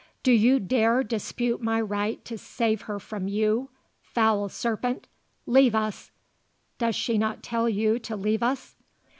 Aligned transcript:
"Do 0.23 0.31
you 0.31 0.59
dare 0.59 1.03
dispute 1.03 1.61
my 1.61 1.79
right 1.79 2.25
to 2.25 2.35
save 2.35 2.81
her 2.89 2.99
from 2.99 3.27
you 3.27 3.69
foul 4.01 4.49
serpent! 4.49 5.05
Leave 5.45 5.75
us! 5.75 6.09
Does 6.79 6.95
she 6.95 7.19
not 7.19 7.43
tell 7.43 7.69
you 7.69 7.99
to 7.99 8.15
leave 8.15 8.41
us?" 8.41 8.75